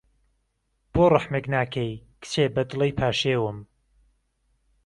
[0.93, 3.57] بۆ روحمێک ناکهی، کچێ به دڵهی پاشێوم